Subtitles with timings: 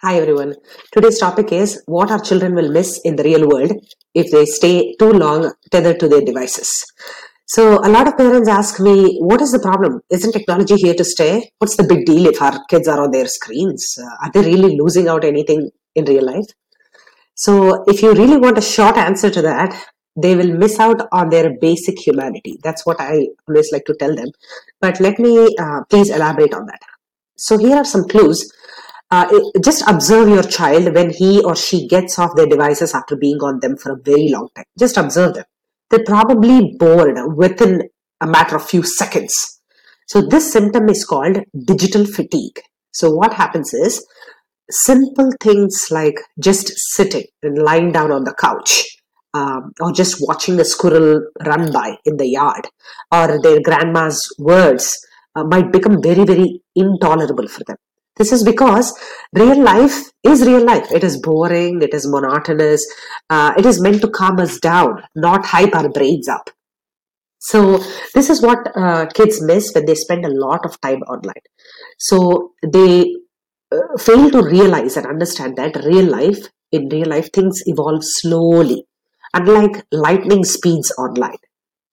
[0.00, 0.54] Hi everyone.
[0.92, 3.72] Today's topic is what our children will miss in the real world
[4.14, 6.70] if they stay too long tethered to their devices.
[7.46, 10.00] So a lot of parents ask me, what is the problem?
[10.08, 11.50] Isn't technology here to stay?
[11.58, 13.98] What's the big deal if our kids are on their screens?
[14.00, 16.46] Uh, are they really losing out anything in real life?
[17.34, 21.30] So if you really want a short answer to that, they will miss out on
[21.30, 22.60] their basic humanity.
[22.62, 24.28] That's what I always like to tell them.
[24.80, 26.82] But let me uh, please elaborate on that.
[27.36, 28.48] So here are some clues.
[29.10, 29.26] Uh,
[29.64, 33.58] just observe your child when he or she gets off their devices after being on
[33.60, 34.66] them for a very long time.
[34.78, 35.44] Just observe them.
[35.90, 37.88] They're probably bored within
[38.20, 39.60] a matter of few seconds.
[40.06, 42.60] So this symptom is called digital fatigue.
[42.92, 44.06] So what happens is
[44.70, 48.84] simple things like just sitting and lying down on the couch
[49.32, 52.68] um, or just watching the squirrel run by in the yard
[53.12, 54.98] or their grandma's words
[55.34, 57.76] uh, might become very, very intolerable for them.
[58.18, 58.98] This is because
[59.32, 60.90] real life is real life.
[60.92, 62.84] It is boring, it is monotonous,
[63.30, 66.50] uh, it is meant to calm us down, not hype our brains up.
[67.40, 67.78] So,
[68.14, 71.44] this is what uh, kids miss when they spend a lot of time online.
[71.98, 73.14] So, they
[73.70, 78.86] uh, fail to realize and understand that real life, in real life, things evolve slowly,
[79.34, 81.38] unlike lightning speeds online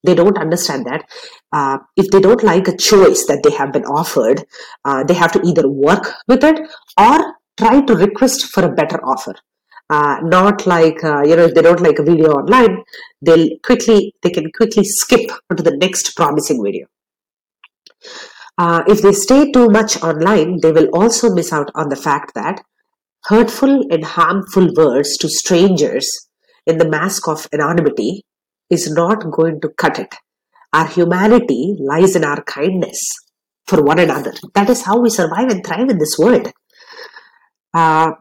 [0.05, 1.09] they don't understand that
[1.57, 4.43] uh, if they don't like a choice that they have been offered
[4.85, 6.59] uh, they have to either work with it
[7.07, 7.17] or
[7.63, 9.35] try to request for a better offer
[9.89, 12.77] uh, not like uh, you know if they don't like a video online
[13.21, 16.85] they'll quickly they can quickly skip onto the next promising video
[18.57, 22.33] uh, if they stay too much online they will also miss out on the fact
[22.35, 22.63] that
[23.25, 26.07] hurtful and harmful words to strangers
[26.65, 28.23] in the mask of anonymity
[28.69, 30.15] is not going to cut it.
[30.75, 32.99] Our humanity lies in our kindness
[33.65, 34.33] for one another.
[34.55, 36.51] That is how we survive and thrive in this world.
[37.73, 38.11] Uh,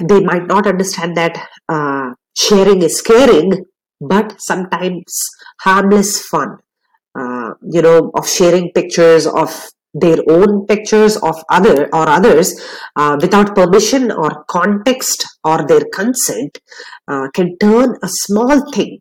[0.00, 3.64] they might not understand that uh, sharing is caring,
[4.00, 5.12] but sometimes
[5.62, 6.58] harmless fun,
[7.18, 9.50] uh, you know, of sharing pictures of
[9.94, 12.54] their own pictures of other or others
[12.96, 16.60] uh, without permission or context or their consent
[17.08, 18.98] uh, can turn a small thing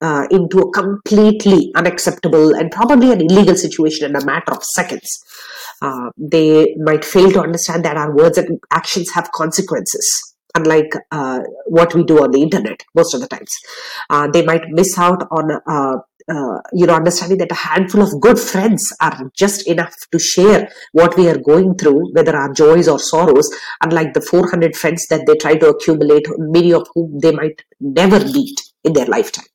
[0.00, 5.08] uh, into a completely unacceptable and probably an illegal situation in a matter of seconds.
[5.80, 11.40] Uh, they might fail to understand that our words and actions have consequences, unlike uh,
[11.66, 13.50] what we do on the internet most of the times.
[14.10, 15.98] Uh, they might miss out on uh,
[16.30, 20.70] uh, you know, understanding that a handful of good friends are just enough to share
[20.92, 23.50] what we are going through, whether our joys or sorrows,
[23.82, 28.20] unlike the 400 friends that they try to accumulate, many of whom they might never
[28.20, 29.46] meet in their lifetime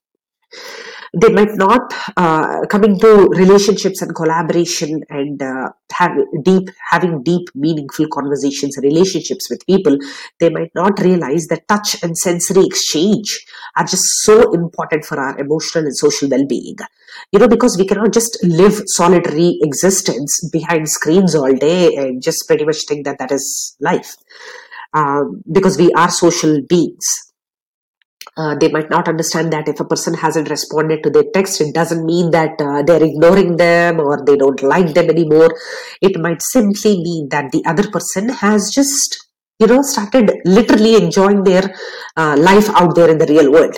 [1.14, 6.12] they might not uh, coming to relationships and collaboration and uh, have
[6.44, 9.96] deep having deep meaningful conversations and relationships with people
[10.40, 13.46] they might not realize that touch and sensory exchange
[13.78, 16.76] are just so important for our emotional and social well-being.
[17.32, 22.48] You know because we cannot just live solitary existence behind screens all day and just
[22.48, 24.16] pretty much think that that is life.
[24.96, 27.33] Um, because we are social beings
[28.36, 31.74] uh, they might not understand that if a person hasn't responded to their text, it
[31.74, 35.50] doesn't mean that uh, they're ignoring them or they don't like them anymore.
[36.02, 39.30] It might simply mean that the other person has just,
[39.60, 41.76] you know, started literally enjoying their
[42.18, 43.78] uh, life out there in the real world.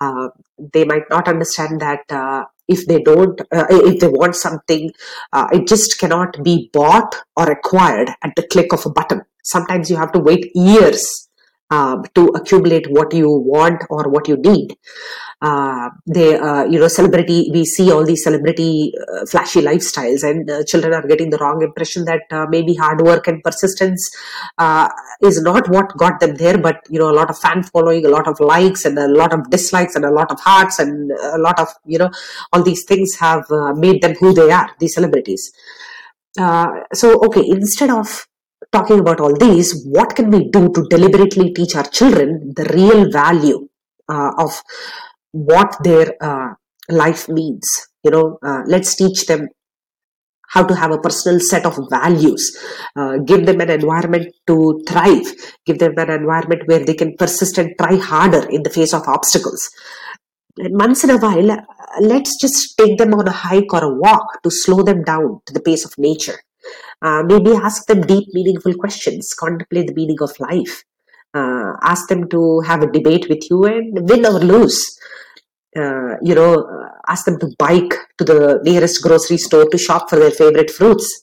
[0.00, 0.28] Uh,
[0.72, 4.90] they might not understand that uh, if they don't, if they want something,
[5.52, 9.20] it just cannot be bought or acquired at the click of a button.
[9.42, 11.23] Sometimes you have to wait years
[11.70, 14.76] uh, to accumulate what you want or what you need.
[15.40, 20.50] Uh, they, uh, you know, celebrity, we see all these celebrity uh, flashy lifestyles and
[20.50, 22.20] uh, children are getting the wrong impression that
[22.50, 24.10] maybe hard work and persistence
[25.22, 28.10] is not what got them there, but, you know, a lot of fan following, a
[28.10, 31.38] lot of likes and a lot of dislikes and a lot of hearts and a
[31.38, 32.10] lot of, you know,
[32.52, 33.44] all these things have
[33.76, 35.50] made them who they are, these celebrities.
[36.36, 38.26] so, okay, instead of
[38.74, 43.10] talking about all these, what can we do to deliberately teach our children the real
[43.10, 43.68] value
[44.08, 44.60] uh, of
[45.32, 46.48] what their uh,
[46.88, 47.66] life means?
[48.02, 49.48] You know, uh, let's teach them
[50.54, 52.56] how to have a personal set of values,
[52.96, 55.26] uh, give them an environment to thrive,
[55.66, 59.02] give them an environment where they can persist and try harder in the face of
[59.08, 59.68] obstacles.
[60.58, 61.66] And once in a while,
[62.00, 65.52] let's just take them on a hike or a walk to slow them down to
[65.52, 66.38] the pace of nature.
[67.02, 70.84] Uh, maybe ask them deep, meaningful questions, contemplate the meaning of life.
[71.34, 74.98] Uh, ask them to have a debate with you and win or lose.
[75.76, 80.08] Uh, you know, uh, ask them to bike to the nearest grocery store to shop
[80.08, 81.22] for their favorite fruits.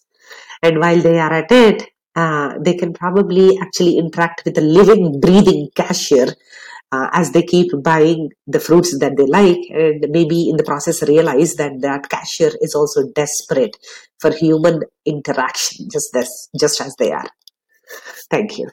[0.61, 5.21] And while they are at it, uh, they can probably actually interact with a living,
[5.21, 6.27] breathing cashier
[6.91, 11.01] uh, as they keep buying the fruits that they like and maybe in the process
[11.03, 13.77] realize that that cashier is also desperate
[14.19, 16.29] for human interaction just as
[16.59, 17.27] just as they are.
[18.29, 18.69] Thank you